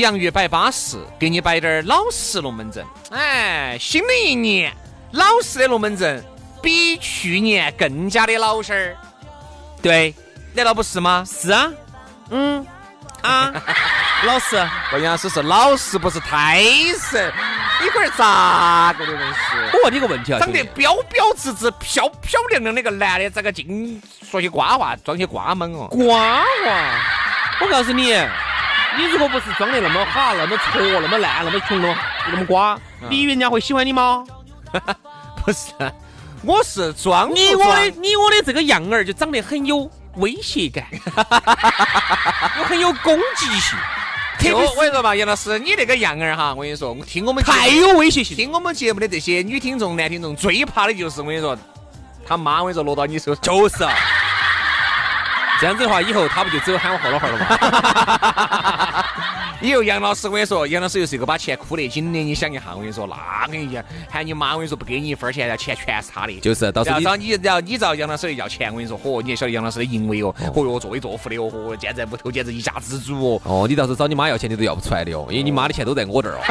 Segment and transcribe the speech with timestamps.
[0.00, 2.84] 洋芋摆巴适，给你摆点儿老实龙门阵。
[3.10, 4.72] 哎，新的一年，
[5.12, 6.24] 老实的龙门阵
[6.62, 8.96] 比去年更加的老实儿。
[9.82, 10.14] 对，
[10.54, 11.24] 难道不是吗？
[11.26, 11.70] 是啊，
[12.30, 12.66] 嗯
[13.22, 13.52] 啊，
[14.24, 14.56] 老实。
[14.90, 16.62] 关键是是老实，不是太
[16.98, 17.32] 神。
[17.82, 19.76] 你龟儿咋个的人是？
[19.76, 25.88] 我问你个问题啊，长得标标致致、漂漂亮亮那个男的，咋个净说些瓜话，装些瓜猛哦？
[25.88, 27.00] 瓜话，
[27.60, 28.14] 我告诉你。
[28.98, 31.96] 你如果不是装的那么好、那么挫、那么烂、那么穷、那么
[32.32, 34.24] 那么瓜，你以为人家会喜欢你吗？
[35.44, 35.72] 不是，
[36.42, 37.34] 我是装。
[37.34, 40.84] 你我的你我的这个样儿就长得很有威胁感，
[42.58, 43.78] 我很有攻击性。
[44.38, 48.36] 别我跟你说嘛，杨老师，你那个样儿哈，我跟你说，我听我们太有威胁性。
[48.36, 51.56] 听我们节目的这些女听众、男听众最怕的就是我跟你说，
[52.26, 53.42] 他妈我跟你说落到你手上。
[53.42, 53.84] 就是。
[55.60, 59.04] 这样子的话，以后他不就只有喊我后老汉儿了吗？
[59.60, 62.18] 以后杨老师，我跟你说，杨老师又是一个把钱哭得紧的。
[62.18, 66.40] 你想一下，我跟你说，那跟你讲，喊你妈，我跟你说，不给你一分钱，那钱全是他的。
[66.40, 73.42] 就是，到时候找你，然后你找杨老师要钱，我跟你说，嚯，你也晓得杨老师的淫威哦，嚯哟，作威作福的哦，嚯，现在屋头简直一家之主哦。
[73.44, 76.40] 哦，你到时候找你妈要钱，你都要不出来的哦，因为你妈的钱都在我这儿哦。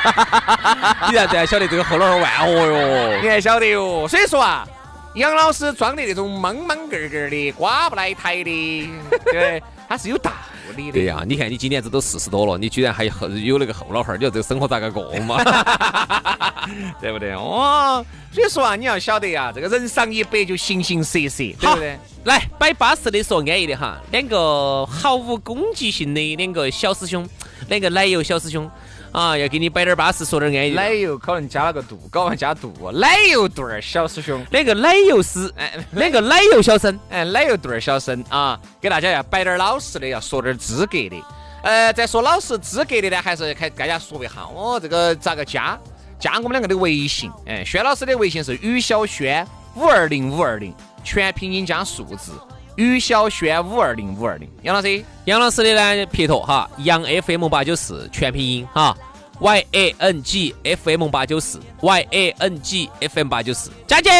[1.08, 4.68] 你然还晓得这个后脑万恶哟，你还晓得哟，所以说啊。
[5.14, 8.88] 杨老师装的那种莽莽个个的、瓜不来台的，
[9.32, 10.30] 对，他是有道
[10.76, 10.92] 理的。
[10.92, 15.42] 对呀，你看你今年子都四十多了，你居然还后有那个后脑儿，你说这个生活咋个过嘛？
[17.00, 17.32] 对不对？
[17.32, 21.98] 哦，所以说啊，你要晓得呀，这个人上一百就形形色色，对不对？
[22.24, 27.28] 来摆巴适的说安逸的哈，两个毫无攻击性的两个小师兄，
[27.68, 28.70] 两个奶油小师兄。
[29.12, 30.72] 啊，要给你摆点巴适，说点安逸。
[30.72, 32.72] 奶油可能加了个度，搞完加度。
[32.92, 41.24] 奶油段儿小师兄，那个奶油师，哎，那个奶油小生，哎，奶油段儿小生啊，给大家要摆点老实的，要说点资格的。
[41.62, 45.78] 呃，在说老实资格的呢，还是开大家说一下，哦，这个咋个加？
[46.18, 52.32] 加我们两个的微信，哎，轩老师的微信是于小轩五二零五二零，全拼音加数字。
[52.80, 58.96] 于小轩五二零五二零，杨老师，杨老师的呢撇脱哈，杨 FM 八九四全拼音哈
[59.38, 64.10] ，Y A N G F M 八九四，Y A N G F M 八九四，佳姐，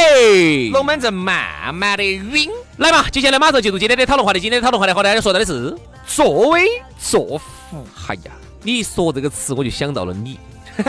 [0.72, 5.74] 龙门阵慢慢的晕，来嘛，接下来马上进入今天的讨论话题，今天的讨论话题和大家说到的是
[6.06, 6.68] 作威
[6.98, 7.82] 作福。
[8.08, 8.32] 哎呀，
[8.62, 10.38] 你一说这个词，我就想到了你。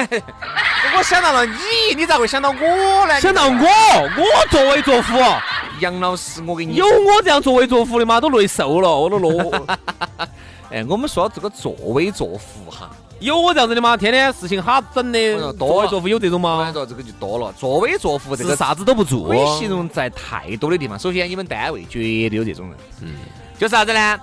[0.97, 3.19] 我想到了你，你咋会想到我呢？
[3.21, 5.17] 想到我，我作威作福。
[5.81, 8.21] 杨老师，我给你有我这样作威作福的吗？
[8.21, 9.51] 都累瘦了，我都落。
[10.71, 13.97] 哎，我们说这个作威作福哈，有我这样子的吗？
[13.97, 16.65] 天天事情哈整的，作威作福有这种吗？
[16.65, 20.97] 我说这个就多了，作威作福这个啥子都不做，可以形容在太多的地方。
[20.97, 21.99] 首先，你们单位绝
[22.29, 23.15] 对有这种人，嗯，
[23.57, 24.19] 就是啥子呢？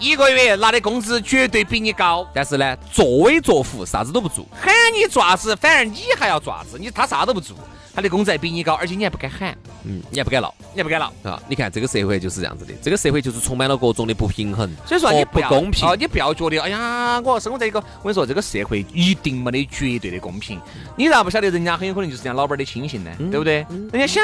[0.00, 7.54] 一个月拿的工资绝对比你高，但是呢，作威作福，啥子都不做，喊你爪子，反而你还要爪子，你他啥都不做。
[7.92, 11.42] 他的工资还比你高，而且你还不敢喊，嗯，你还不敢闹，你还不敢闹啊！
[11.48, 20.58] 你看这个社会就是这样子的，这个社会就是充满了各种的不平衡，所以说你不公平，你不要觉得，哎呀，我生活在一个，我跟你说，这个社会一定没得绝对的公平。
[20.96, 23.10] 你咋不晓得人家很有可能就是人家老板的亲信呢？
[23.28, 23.66] 对不对？
[23.92, 24.22] 人家想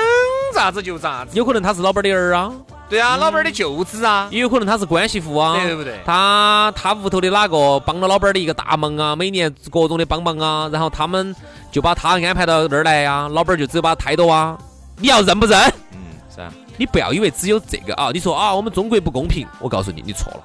[0.54, 2.52] 咋子就咋子，有可能他是老板的儿啊。
[2.88, 6.00] 对啊，老板的舅子啊，也有可能他是关系户啊，对不对？
[6.04, 11.34] 他他屋头的哪个帮了老板的一个大忙啊，每年各种的帮忙啊，然后他们
[11.72, 14.56] 就把他安排到那儿来呀，老板就只有把他抬到啊，
[14.98, 15.60] 你要认不认？
[15.92, 15.98] 嗯，
[16.32, 20.44] 是啊，你不要以为只有这个啊，你说啊，我们中国不公平，我告诉你，你错了，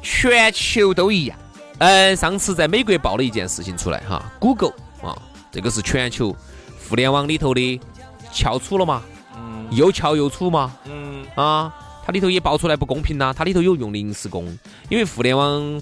[0.00, 1.36] 全球都一样。
[1.78, 4.72] 嗯，上次在美国爆了一件事情出来哈，Google
[5.02, 5.12] 啊，
[5.52, 6.34] 这个是全球
[6.88, 7.80] 互联网里头的
[8.32, 9.02] 翘楚了嘛？
[9.74, 10.76] 又翘又粗嘛？
[10.84, 11.74] 嗯啊，
[12.04, 14.46] 它里头也爆出来不公平呐，它里头有用临时工，
[14.88, 15.80] 因为互联网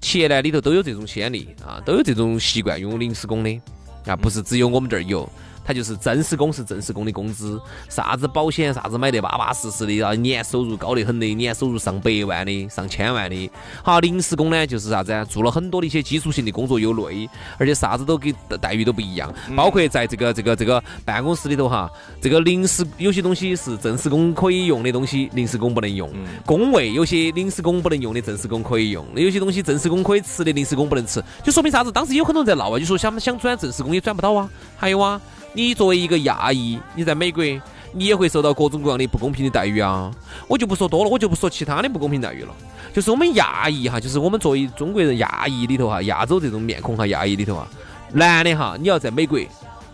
[0.00, 3.60] 企业呢里头都有这种先例啊，都有这种习惯用临时工的
[4.06, 5.28] 啊，不是只有我们这儿有。
[5.64, 13.50] 他就是正式工是正式工的工资，啥子保险啥子买得巴巴适适的，然后年收入高得很的，年收入上百万的、上千万的。
[13.82, 15.12] 好，临时工呢就是啥子？
[15.28, 17.28] 做了很多的一些基础性的工作又累，
[17.58, 21.90] 而且啥子都给待遇都不一样，包括在这个这个这个办公室里头哈，
[22.20, 26.10] 这个临时有些东西是正式工可以用的东西，临时工不能用。
[26.44, 31.22] 工位有些临时工不能用的，正式工可以用；有些东西正式工可以吃的，临时工不能吃。
[31.42, 31.90] 就说明啥子？
[31.90, 34.50] 当时有很多人在闹啊，就说想想转正式工也转不到啊。
[34.76, 35.20] 还有啊。
[35.56, 37.44] 你作为一个亚裔，你在美国，
[37.92, 40.10] 你也会受到各种各样的不公平的待遇啊！
[40.48, 42.52] 我就不说多了，我就不说其他的不公平待遇了。
[42.92, 47.68] 就是我们亚裔哈，就是我们作为中国人亚裔里头哈，亚洲这种面孔哈，亚裔里头啊，
[48.12, 49.38] 男的哈，你要在美国，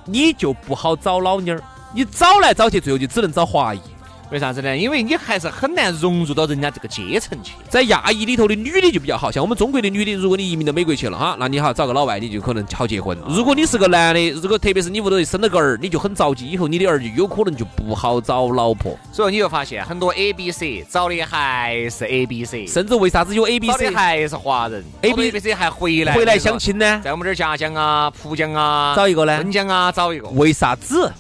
[0.07, 1.63] 你就不好找老妞儿，
[1.95, 3.81] 你找来找去，最后就只能找华裔。
[4.31, 4.77] 为啥子呢？
[4.77, 7.55] 因为你还是很难融入到人家这个阶层去。
[7.69, 13.19] 在亚裔里头的女的就比较好，像我们中国的女的，如果你移民到美国去了哈，那你好找个老外，你就可能好结婚。
[13.29, 18.97] 如果你是个男的，如果特别是你屋头生了个儿，你就很着急，以后你的儿就有可能就不好找老婆。
[19.13, 27.01] 所以你就发现很多 A B C 找的还是 A B C，甚至为啥子有 A B C 还是华人？A B C 还回来回来相亲呢？
[27.03, 29.39] 在我们这儿夹江啊、浦江啊，找一个呢？
[29.39, 30.29] 温江啊，找一个。
[30.29, 31.13] 为啥子？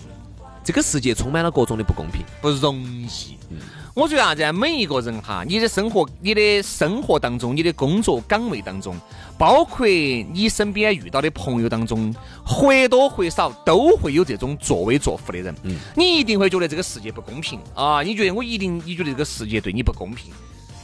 [0.70, 3.36] 这个世界充满了各种的不公平，不容易。
[3.50, 3.58] 嗯
[3.92, 4.52] 我觉得啥子？
[4.52, 8.94] 每一个人哈，你的生活、你的生活当中、你的工作岗位当中，
[9.36, 12.14] 包括你身边遇到的朋友当中，
[12.46, 15.52] 或多或少都会有这种作威作福的人。
[15.64, 18.00] 嗯，你一定会觉得这个世界不公平啊！
[18.00, 20.32] 你觉得我一定，你觉得这个世界对你不公平？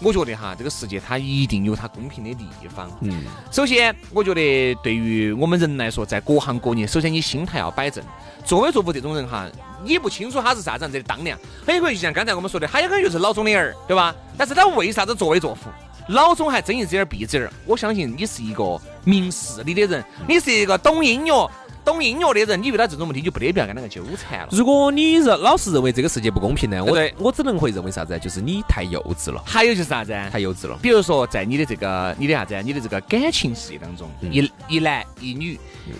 [0.00, 2.90] 我觉得哈，这个世界它一定有它公平的地方。
[3.00, 8.04] 嗯，首先，我觉得对于我们人来说，在各行各业，首先你心态要摆正。
[8.44, 9.50] 作威作福这种人哈，
[9.82, 14.14] 你不清楚他是啥子样子的当量，很有可能就像刚才我们说的，他有可能就是老总的儿，对吧？
[14.36, 15.70] 但是他为啥子作威作福？
[16.08, 17.50] 老总还睁一只眼闭一只眼。
[17.64, 21.50] 我相信你是一个明事理的人，你是一个懂音乐。
[21.86, 24.48] 懂音乐的人，你遇到这种问题就不得必要跟那个纠缠了。
[24.50, 28.18] 如果你认老是认为这个世界不公平呢，我我只能会认为啥子？
[28.18, 29.40] 就是你太幼稚了。
[29.46, 30.12] 还有就是啥子？
[30.32, 30.76] 太幼稚了。
[30.82, 32.60] 比如说，在你的这个你的啥子？
[32.64, 35.56] 你的这个感情世界当中，一一男一女，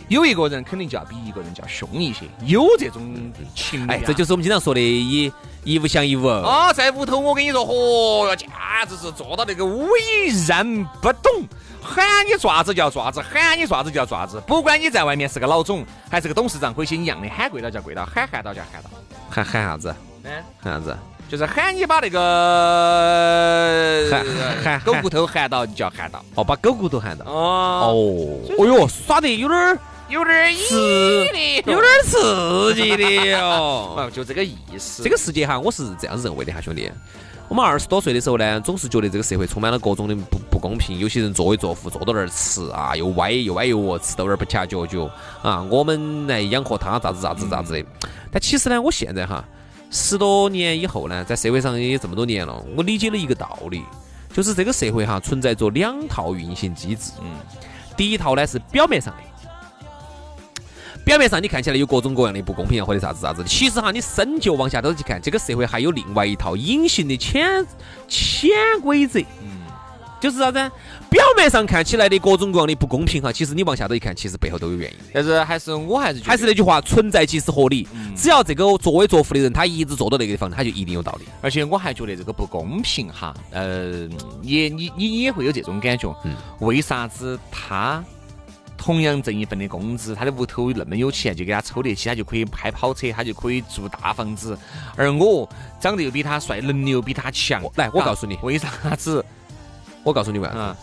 [0.08, 5.32] 有一个人肯定就要比一个人就要凶一些，有这种情哎，这就是我们经常说的一
[5.66, 6.28] 一物降一物。
[6.28, 8.48] 啊，在屋头我跟你说，嚯哟，简
[8.88, 9.88] 直是做到那个为
[10.46, 11.42] 人不懂。
[11.82, 18.90] 喊你爪子叫爪子，喊你爪子叫爪子，不管你在外面是个老总还是个董事长，或些一样的，喊跪倒叫跪到，喊喊倒叫喊到，
[19.28, 19.94] 喊喊啥子？
[20.22, 20.30] 嗯，
[20.62, 20.96] 喊啥子？
[21.28, 22.20] 就是喊你把那个
[24.08, 24.24] 喊
[24.62, 26.24] 喊狗骨头喊到就要喊到。
[26.36, 27.24] 哦，把狗骨头喊到。
[27.24, 27.82] 哦。
[27.82, 27.92] 哦。
[28.56, 29.76] 哦哟，耍得有点儿
[30.08, 33.94] 有点儿刺激，有点儿刺激的哦。
[33.98, 35.02] 哦，就这个意思。
[35.02, 36.90] 这个世界哈，我是这样认为的哈，兄弟。
[37.48, 45.08] 我们二十多岁的时候呢，总是觉得这个社会充满了各种的不不公平，有些人作威作福，坐到那儿吃啊，又歪又歪又饿，吃到那儿不掐脚脚
[45.42, 47.84] 啊，我们来养活他，咋子咋子咋子的。
[48.32, 49.44] 但其实呢，我现在哈，
[49.90, 53.82] 十多年以后呢，在社会上也这么多年了，我理解了一个道理，
[54.32, 57.12] 就是这个社会哈存在着两套运行机制。
[57.20, 57.26] 嗯，
[57.96, 59.22] 第一套呢是表面上的。
[61.06, 67.64] 表面上你看起来有各种各样的不公平啊，或者啥子啥子的，其实哈，你深究往下头去看，这个社会还有另外一套隐形的潜
[68.08, 68.50] 潜
[68.82, 69.20] 规则。
[69.20, 69.62] 嗯，
[70.20, 70.58] 就是啥子？
[71.08, 74.96] 表面上看起来的各种各样的不公平哈，其实你往下头一看，其实背后都有原因。
[75.12, 77.86] 但是还是我还是还是那句话，存在即是合理。
[78.16, 81.26] 只要这个作威作福的人，他一直做到那个地方，他就一定有道理。
[81.40, 84.08] 而且我还觉得这个不公平哈，呃，
[84.42, 86.12] 也你你也会有这种感觉。
[86.24, 88.04] 嗯，为啥子他？
[88.76, 94.56] 同样挣一份的工资，他的屋头那么有钱，就给他抽得起，他就可以开跑车，他就可以住大房子。
[94.96, 95.48] 而我
[95.80, 97.62] 长得又比他帅，能力又比他强。
[97.76, 99.24] 来，我告诉你，为啥子？
[100.02, 100.76] 我告诉你们啊，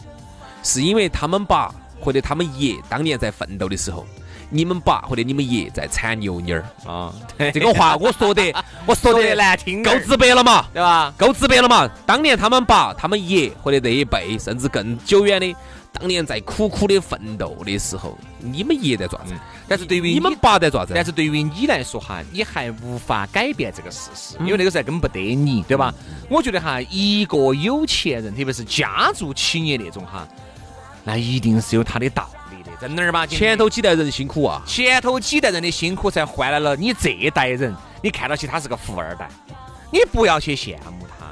[0.63, 4.05] 是因为他们爸或者他们爷当年在奋斗的时候，
[4.49, 7.13] 你们爸或者你们爷在产牛妮儿啊。
[7.53, 8.53] 这个话我说的，
[8.85, 11.13] 我说的难听，够直白了嘛，对吧？
[11.17, 11.89] 够直白了嘛。
[12.05, 15.55] 当年他们爸、他们爷或者这一辈，甚至更久远的。
[15.93, 19.33] 当年在苦苦的奋斗的时候，你们爷在做啥子？
[19.67, 20.91] 但是对于你们爸在做啥子？
[20.95, 25.93] 但是对于你来说哈，你还无法改变这个事实，因为那个时候根本不得你，对吧？
[26.29, 30.27] 我觉得哈，一个有钱人，特别是家族企业那种哈，
[31.03, 33.27] 那一定是有他的道理的，真的儿吧？
[33.27, 39.29] 前头几代人辛苦啊，前头几代人的辛苦才换来了你这一代人，你看到起他是个富二代，
[39.91, 41.27] 你不要去羡慕他。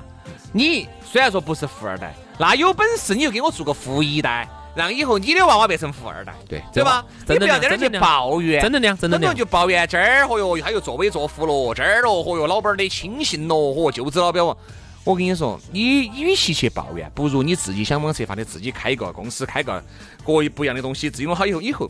[0.54, 2.14] 你虽然说不是富二代。
[2.42, 7.06] 那有本事你就给我做个富一代，让以后你的娃娃变成富二代，对对吧？
[7.28, 14.58] 你不要在那去抱怨，真的亮，真的亮，就抱怨这儿，嚯哟，他又作威作福了，这儿咯，嚯哟，老板的亲信咯，嚯，就子老表，
[15.04, 19.80] 我跟你说，你与其去抱怨，不如你自己想方设法的自己开一个公司，开个
[20.26, 21.88] 各一不一样的东西，自己弄好以后，以后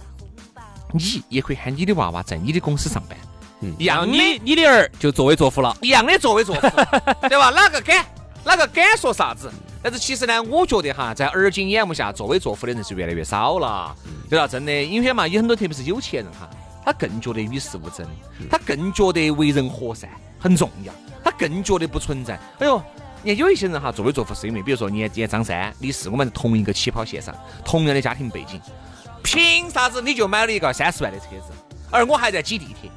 [0.91, 3.17] 你也可以喊你的娃娃在你的公司上班，
[3.61, 5.77] 嗯，一样的你你的儿就作威作福了。
[5.81, 6.61] 一样的作威作福，
[7.29, 7.51] 对吧？
[7.51, 8.05] 哪个敢
[8.43, 9.49] 哪个敢说啥子？
[9.83, 13.95] 但是其实呢，我觉得哈，在而今眼目下，作威作福的人是越来越少了，
[14.29, 14.47] 对吧？
[14.47, 16.49] 真的，因为嘛，有很多特别是有钱人哈，
[16.85, 18.05] 他更觉得与世无争，
[18.49, 20.09] 他更觉得为人和善
[20.39, 22.39] 很重要，他更觉得不存在。
[22.59, 22.81] 哎呦，
[23.23, 27.35] 你看有一些人哈，作威作福是因为，比如说你看，今天张三、李四，我们是同一个起跑线上，
[27.65, 28.61] 同样的家庭背景，
[29.23, 31.53] 凭啥子你就买了一个三十万的车子，
[31.89, 32.91] 而我还在挤地铁？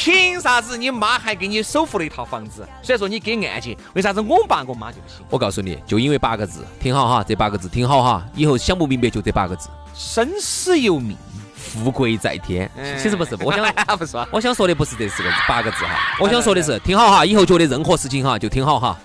[0.00, 2.66] 凭啥子你妈还给你首付了一套房子？
[2.82, 5.22] 虽然说你给按揭，为啥子我爸我妈就不行？
[5.28, 11.14] 我告诉你，就因为八个字，听好哈，这八个字听好哈，以后想不明白就这八个字，生死由命。
[11.54, 12.68] 富贵在天。
[12.98, 13.62] 其实不是，我想
[13.98, 14.26] 不是吧？
[14.32, 18.98] 我想说的不是这四个字八个字哈，我想说的是，听好哈，以后觉得任何事情哈就听好哈。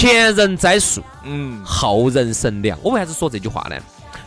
[0.00, 2.78] 前人栽树，嗯，后人乘凉。
[2.82, 3.76] 我为啥子说这句话呢？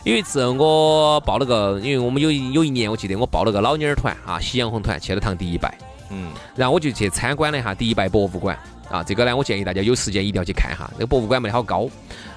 [0.04, 5.76] 有一次我报了个，因为我们有一有一年我记得我报了个老妞儿团啊，夕阳红团去了趟迪拜，
[6.10, 8.56] 嗯，然后我就去参观了一下迪拜博物馆
[8.88, 9.02] 啊。
[9.02, 10.88] 这个呢，我建议大家有时间一定要去看一下。
[10.92, 11.88] 那个博物馆没得好高，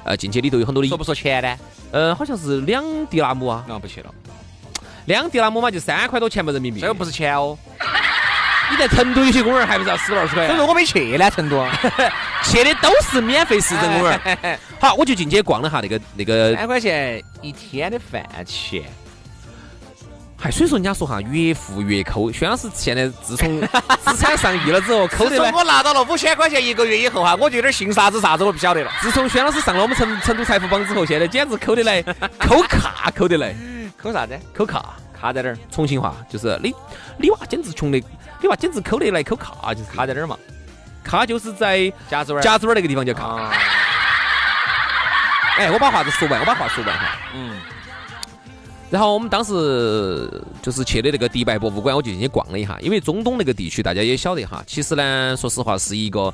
[0.03, 1.55] 呃，进去里头有很多的，说不说钱呢？
[1.91, 4.11] 呃，好像是两迪拉姆啊，那不去了。
[5.05, 6.81] 两迪拉姆嘛，就三块多钱嘛人民币。
[6.81, 7.55] 这个不是钱哦。
[8.69, 10.45] 你在成都有些公园还不是要十多二十块？
[10.45, 11.65] 所以说我没去呢，成都
[12.43, 14.59] 去的都是免费市政公园。
[14.79, 16.55] 好，我就进去逛了哈那个那个。
[16.55, 18.83] 三块钱一天的饭钱。
[20.39, 22.31] 还，所以说人家说哈，越富越抠。
[22.31, 25.37] 薛老师现在自从资产上亿了之后，抠的。
[25.51, 28.91] 我拿到了五千块钱一个月以后哈，我就有点信啥子啥子我不晓得了。
[29.01, 32.03] 自从薛老师上了我们成成都财富榜之后，现在简直抠得来，
[32.37, 33.55] 抠卡抠得来。
[33.97, 34.39] 抠啥子？
[34.53, 34.93] 抠卡。
[35.19, 35.57] 卡在哪儿？
[35.71, 36.71] 重庆话就是你，
[37.17, 37.99] 你娃简直穷的，
[38.41, 40.37] 你娃简直抠得来抠卡，就是卡在哪儿嘛？
[41.03, 43.51] 卡就是在夹子湾，夹子湾那个地方叫卡。
[45.57, 47.17] 哎，我把话子说完，我把话说完哈。
[47.33, 47.59] 嗯。
[48.89, 50.29] 然后我们当时
[50.61, 56.33] 就是去的那个迪拜博物馆，我就进去逛了一下，因为中东那个地区大家也晓得哈，其实呢，说实话是一个。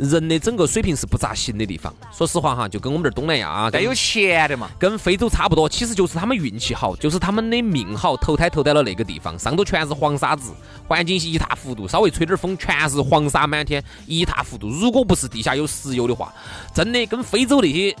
[0.00, 10.52] 人的整个水平是不咋行的地方，说实话哈，就跟我们这儿东南亚啊，该有钱的嘛，跟非洲差不多，其实就是他们运气好，就是他们的命好，投胎投在了那个地方，上头全是黄沙子，
[10.88, 14.68] 环境一塌糊涂，稍微吹点风，全是黄沙满天，一塌糊涂。
[14.68, 16.32] 如果不是地下有石油的话，
[16.74, 17.94] 真的跟非洲那些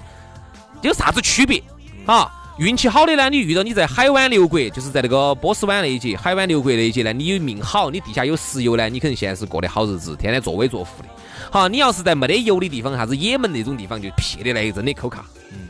[0.80, 1.62] 有啥子区别
[2.06, 2.32] 啊？
[2.58, 11.08] 运气好的呢，你遇到你在海湾六国，就是在那个波斯湾那一节，海湾六国那一节呢，你有命好，你地下有石油呢，你可能现在是过得好日子，天天作威作福的。
[11.50, 15.24] 好，你要是在没得油的地方，啥子也门那种地方，就撇的来，真的抠卡。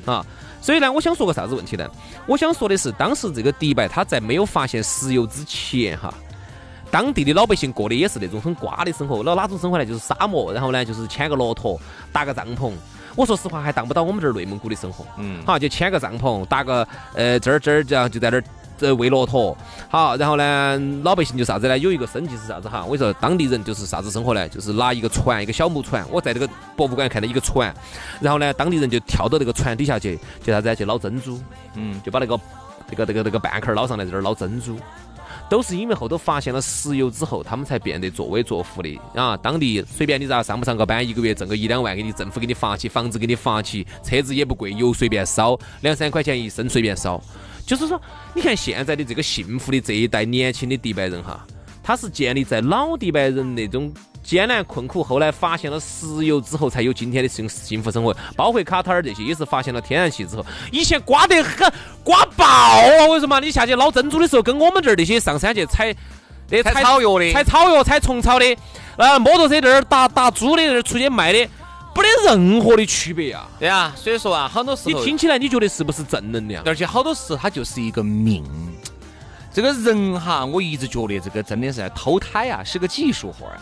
[0.05, 0.25] 啊，
[0.61, 1.89] 所以呢，我想说个啥子问题呢？
[2.27, 6.13] 我想说的是，当时这个迪拜，他在没有发现石油之前，哈，
[6.91, 9.23] 当地的老百姓过的也是那种很瓜的生活。
[9.23, 9.87] 那哪种生活呢？
[9.87, 11.81] 就是沙漠，然后呢，就是牵个骆驼，
[12.13, 12.73] 搭个帐篷。
[13.17, 15.05] 我说实话，还当不到我们这儿内蒙古的生活。
[15.19, 18.45] 嗯，好，就牵个帐篷，搭个呃这儿这儿这样就在那儿。
[18.81, 19.55] 这喂骆驼，
[19.91, 21.77] 好，然后呢，老百姓就啥子呢？
[21.77, 22.83] 有一个生计是啥子哈？
[22.89, 24.49] 我说当地人就是啥子生活呢？
[24.49, 26.03] 就是拿一个船，一个小木船。
[26.11, 27.73] 我在这个博物馆看到一个船，
[28.23, 30.75] 然后呢，当地人就跳到那个船底下去，就啥子？
[30.75, 31.39] 去捞珍珠。
[31.75, 32.41] 嗯，就把那个
[32.89, 34.79] 那个那个那个半壳捞上来，在这儿捞珍珠。
[35.49, 39.37] 都是因为后头发现了石油之后，他们才变得作威作福的啊！
[39.37, 47.21] 当地随便你咋上不上个班，一个月挣个一两万，给你政府给你发起，房子给你发起，车子也不贵，油随便烧，两三块钱一升随便烧。
[47.71, 48.01] 就是说，
[48.35, 51.47] 你看现在的这个幸福的这一代年轻的迪拜人哈，
[51.85, 53.93] 他是建立在老迪拜人那种
[54.25, 58.13] 艰难困苦，后来发现了石油之后，才有今天的幸幸福生活。
[58.35, 61.73] 包括卡塔尔这些，也是发现了天然气之后，以前刮得很，
[62.03, 63.07] 刮爆啊！
[63.09, 63.39] 为什么嘛？
[63.39, 65.95] 你下去捞珍珠的时候，跟我们这儿那些上山去采
[66.49, 68.57] 那采草药的、采草药、采虫草的，
[68.97, 71.49] 呃，摩托车这儿打打猪的，在那儿出去卖的。
[71.95, 76.63] 没得任何的区别啊，对啊，所以说啊，好多时候你听起来你觉得是不是正能量？
[76.65, 78.45] 而且好多时候它就是一个命。
[79.53, 83.61] 这个人哈，我一直觉得这个真的是投胎啊，是个技术活啊，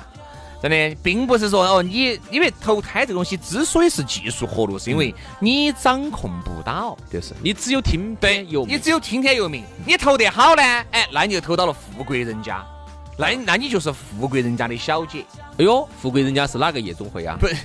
[0.62, 9.64] 真的，并不是说哦，你因为投胎这个东西之所以是技术活路，是因为你掌控不到，就是你只有听对，你只有听天由命。
[9.87, 12.64] 你投得好呢，哎，那你就投到了富贵人家。
[13.18, 15.26] 那那你就是富贵人家的小姐，
[15.58, 17.37] 哎呦，富贵人家是哪个夜总会啊？
[17.40, 17.48] 不，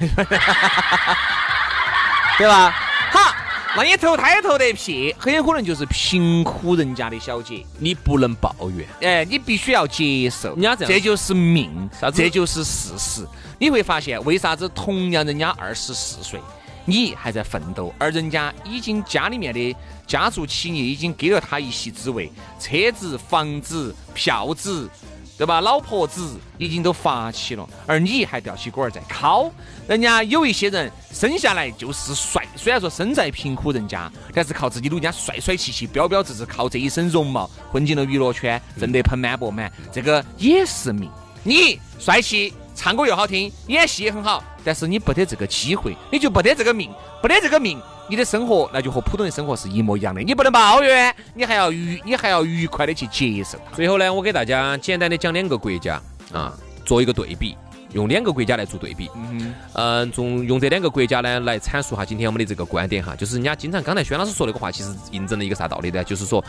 [2.40, 2.72] 对吧？
[3.12, 3.36] 好，
[3.78, 13.24] 那你投胎投得屁，很有可能就是贫苦人家的小姐，你不能抱怨，哎，你必须要接受，人家这样，这就是命，这就是事实。
[13.60, 16.42] 你会发现，为啥子同样人家二十四岁，
[16.84, 19.76] 你还在奋斗，而人家已经家里面的
[20.08, 24.90] 家族企业已经给了他一席之位，车子、房子、票子。
[25.38, 25.60] 对吧？
[25.60, 29.52] 老婆子已经都发起了，而你还吊起锅儿在敲。
[29.88, 41.10] 人家有一些人生下来就是帅，虽然说生在贫苦人家，但是靠自己努力，家帅帅气气、标标致致，靠这一身容貌混进了娱乐圈，挣得盆满钵满，这个也是命。
[41.44, 46.90] 你帅气，唱歌又好听，演戏也很好，但是你不得这个机会，你就不得这个命，
[47.22, 47.82] 不得这个命。
[48.14, 53.76] 你的生活那就和普通人生活是一模一样的，你不能抱怨，你还要愉，你还要愉快的去接受它。
[53.76, 56.00] 最后呢，我给大家简单的讲两个国家
[56.32, 56.54] 啊，
[56.86, 57.58] 做一个对比，
[57.94, 59.10] 用两个国家来做对比。
[59.16, 66.04] 嗯嗯，从用这两个国家呢来阐述哈今天我们的这个观点哈，就是人家经常刚才轩老师说那个话，其实印证了一个啥道理呢？
[66.04, 66.46] 就是说，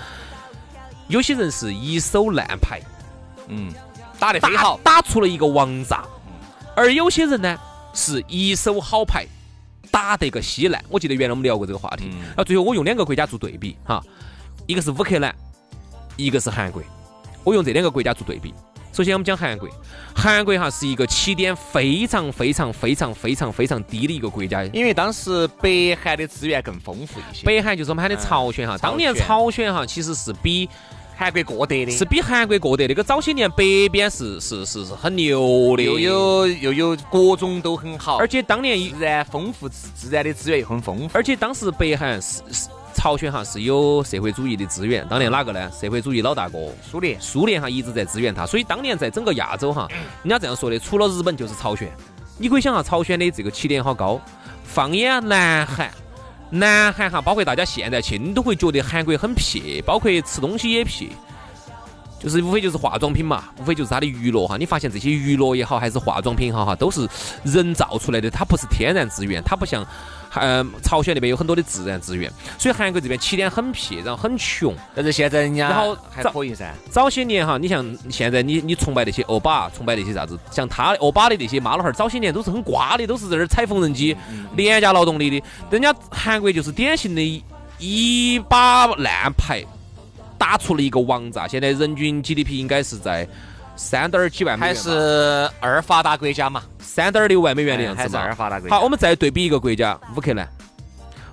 [1.09, 2.79] 有些人是一手烂牌，
[3.49, 3.73] 嗯，
[4.19, 6.05] 打得非好，打出了一个王炸，
[6.77, 7.57] 而有些人呢
[7.95, 9.25] 是一手好牌。
[9.95, 12.11] 打得个稀烂，我记得原来我们聊过这个话题。
[12.27, 14.03] 然后最后我用两个国家做对比哈，
[14.67, 15.33] 一个是乌克兰，
[16.17, 16.83] 一个是韩国。
[17.45, 18.53] 我用这两个国家做对比。
[18.93, 19.69] 首先我们讲韩国，
[20.13, 27.47] 韩国哈是一个起点非常非常非常非常非常低的一个国家，因为当时北韩的资源更丰富一些。
[27.47, 30.69] 北韩就是我们喊的朝鲜哈，当年朝鲜哈其实是比。
[31.17, 32.87] 韩国过得的，是比韩国过得。
[32.87, 41.11] 那个早些年北边是是是是很牛的，又有又有各种都很好，而且当年自然丰富，自自然的资源又很丰富。
[41.13, 45.71] 而且当时北韩是是朝鲜哈是有社会主义的资源，当年哪个呢？
[45.81, 49.89] 社会主义老大哥苏联，苏联哈一直在支援他，所以当年在整个亚洲哈，
[50.23, 51.91] 人家这样说的，除了日本就是朝鲜。
[52.37, 54.21] 你可以想下朝鲜的这个起点好高。
[54.65, 55.89] 放眼南韩。
[56.55, 61.09] 南韩哈，包括大家现在去，你都会觉得韩国很撇，包括吃东西也撇，
[62.21, 64.57] 就是无非就是化妆品嘛，无非就是它的娱乐哈。
[64.57, 67.09] 你发现这些娱乐也好，还是化妆品哈哈，都是
[67.43, 69.85] 人造出来的，它不是天然资源，它不像。
[70.37, 74.75] 嗯，朝鲜那边有很多的自然资源，所以韩国这边起点很撇，然后很穷。
[74.95, 76.75] 但是现在人家然后还可以噻。
[76.91, 84.17] 早些年哈，你像现在你你崇拜那些欧巴，崇拜那些啥子，像他欧巴的那些妈老汉儿，早些年都是很瓜的，都是在那儿踩缝纫机，
[84.57, 85.47] 廉价劳动力的。
[85.71, 87.43] 人家韩国就是典型的
[87.79, 89.65] 一把烂牌，
[90.39, 91.47] 打出了一个王炸。
[91.47, 93.29] 现在人均 GDP 应该是在。
[93.77, 96.63] 三点几万美元，还是二发达国家嘛？
[96.79, 98.77] 三点六万美元的样子还是二发达国家。
[98.77, 100.49] 好，我们再对比一个国家，乌克兰。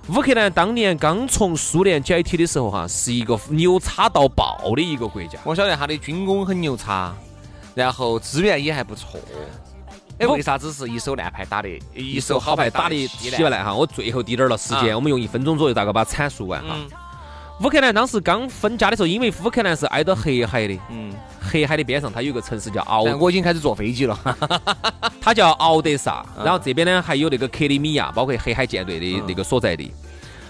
[0.08, 5.38] 乌克兰当年刚从苏联解体的时候，哈，是一个牛叉到爆的一个国家。
[5.44, 7.14] 我晓得它的军工很牛叉，
[7.74, 9.20] 然后资源也还不错。
[10.18, 11.68] 哎，为啥子是一手烂牌打的？
[11.94, 13.72] 一手好牌打的稀烂哈？
[13.72, 16.76] 我最后滴点儿了时间，我们用一分钟左右大概把它阐述完哈。
[17.62, 24.18] 乌克兰当时刚分家的时候，因为乌克兰是挨到黑海的，嗯，黑海的边上它有个城市叫敖，我已经开始坐飞机了，
[25.22, 26.26] 它叫敖德萨。
[26.44, 29.92] 然后这边呢还有那个克里米亚，包括黑海舰队的那个所在地。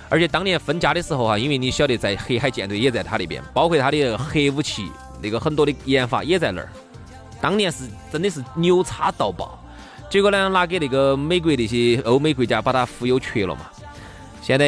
[0.09, 6.68] 而且当年分家的时候哈，因为你晓得在黑海舰队也在他那边，包括他的核武器那个很多的研发也在那儿。
[7.42, 9.62] 当年是真的是牛叉到爆，
[10.09, 13.66] 结果呢拿给那个美国那些欧美国家把它忽悠瘸了嘛。
[14.42, 14.66] 现在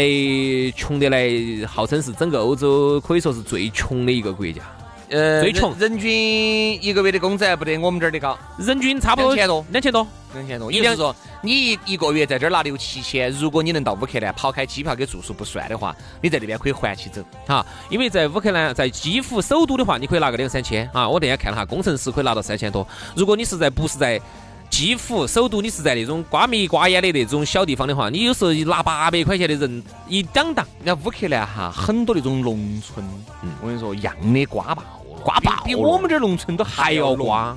[0.76, 4.62] 穷得来，号称是整个欧洲可以说是最穷的一个国家。
[5.10, 10.72] 呃，最穷，人均一个月的工资还不得我们这儿的高，人均差不多两千多，两千多，两千多。
[10.72, 17.20] 也就是说，你一一个月在这儿拿六七千，如果你能到乌克兰，抛开机票跟住宿不算的话，你在那边可以还起走。
[17.46, 21.08] 哈，因为在乌克兰，在基辅首都的话，你可以拿个两三千啊。
[21.08, 22.86] 我那天看了哈，工程师可以拿到三千多。
[23.14, 24.20] 如果你是在不是在
[24.70, 30.66] 基辅首都，你是在那种瓜米瓜眼的那种小地方的话，你有时候拿八百块钱的人一两档。
[30.82, 33.04] 那乌克兰哈，很多那种农村，
[33.42, 34.82] 嗯我跟你说，样的瓜爆，
[35.22, 37.56] 瓜爆，比我们这儿农村都还要瓜。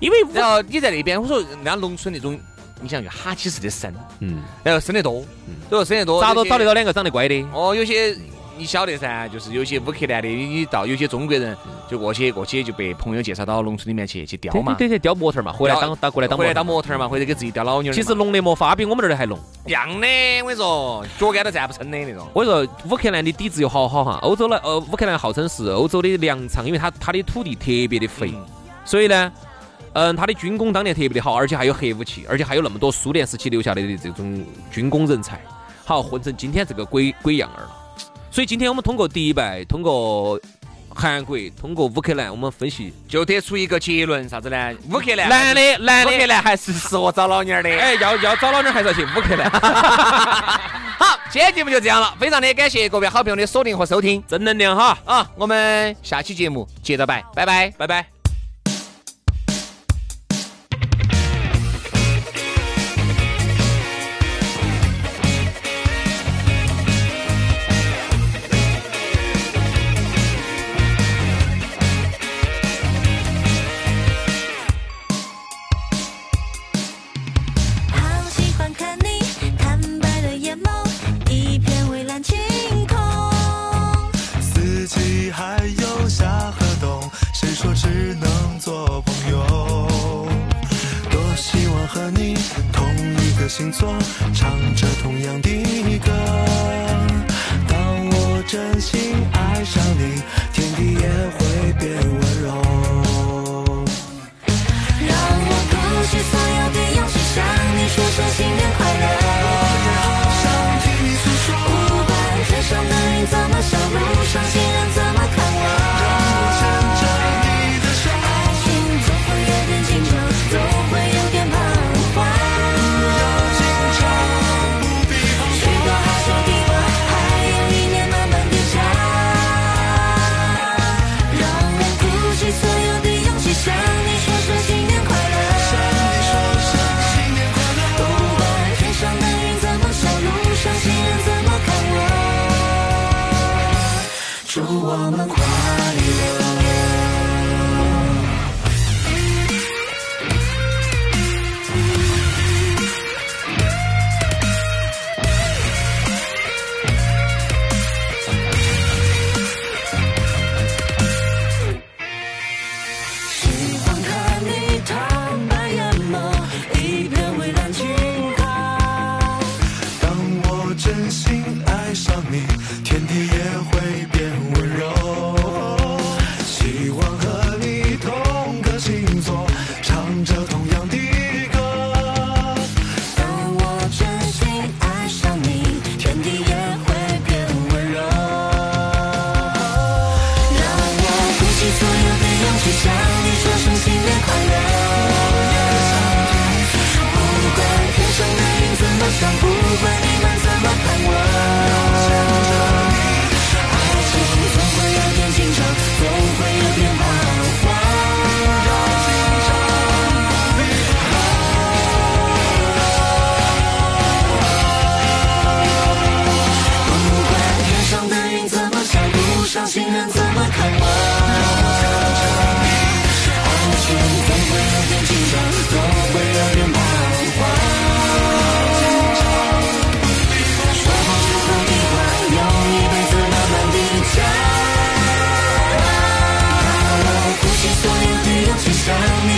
[0.00, 2.38] 因为然后你在那边，我说人家农村那种，
[2.80, 5.24] 你想就哈起似的生，嗯，然后生得多，
[5.68, 7.44] 然后生得多，咋都找得到两个长得乖的。
[7.52, 8.16] 哦，有些。
[8.56, 11.56] 你晓得噻，就是有些乌克兰的，你到有些中国人
[11.88, 17.92] 就过去过去就被朋友介绍到农村里面去去雕嘛，对对，钓模特嘛，回来当当过来当回来当模特嘛，或者给自己雕老妞。
[17.92, 20.06] 其实弄的没法比我们这儿的还弄，一样的。
[20.42, 22.26] 我跟你说，脚杆都站不撑的那种。
[22.32, 24.18] 我跟你说，乌克兰的底子又好好哈。
[24.22, 28.32] 欧洲呢，呃，乌克兰号称是欧洲的粮仓，因为它它的土地特别的肥，
[28.84, 29.32] 所以呢，
[29.94, 35.40] 嗯，它的军工当年特别的好，而且还有核武器，而且还有那么多苏联时期留下来的这种军工人才，
[35.84, 37.80] 好混成今天这个鬼鬼样儿了。
[38.34, 40.40] 所以今天我们通过迪拜，通过
[40.88, 44.74] 韩国，通过乌克兰，我们分析就得出一个结论，啥子呢？
[44.90, 47.68] 乌克兰男的男的乌克兰还是适合找老娘的。
[47.70, 49.48] 哎，要要找老娘还是要去乌克兰。
[50.98, 55.30] 好，今天节目就这样了，非常的感谢各位好朋友的锁定和收听，正能量哈啊！
[55.36, 58.13] 我们下期节目接着拜，拜拜，拜拜。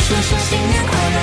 [0.07, 1.19] 说声新年快乐。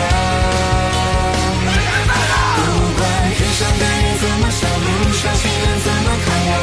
[1.55, 2.61] 新年快乐不
[2.99, 3.01] 管
[3.33, 6.53] 天上的云怎么笑路上行人怎么看我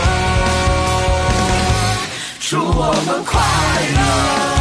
[2.39, 3.33] 祝我们快
[3.97, 4.60] 乐。